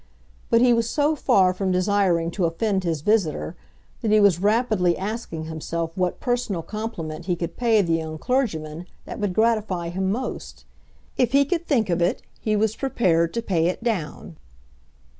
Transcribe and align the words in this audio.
But 0.49 0.61
he 0.61 0.73
was 0.73 0.89
so 0.89 1.15
far 1.15 1.53
from 1.53 1.71
desiring 1.71 2.31
to 2.31 2.45
offend 2.45 2.83
his 2.83 3.01
visitor 3.01 3.55
that 4.01 4.09
he 4.09 4.19
was 4.19 4.41
rapidly 4.41 4.97
asking 4.97 5.45
himself 5.45 5.95
what 5.95 6.19
personal 6.19 6.63
compliment 6.63 7.27
he 7.27 7.35
could 7.35 7.55
pay 7.55 7.83
the 7.83 7.97
young 7.97 8.17
clergyman 8.17 8.87
that 9.05 9.19
would 9.19 9.35
gratify 9.35 9.89
him 9.89 10.11
most. 10.11 10.65
If 11.17 11.33
he 11.33 11.45
could 11.45 11.67
think 11.67 11.91
of 11.91 12.01
it, 12.01 12.23
he 12.39 12.55
was 12.55 12.75
prepared 12.75 13.31
to 13.35 13.43
pay 13.43 13.67
it 13.67 13.83
down. 13.83 14.37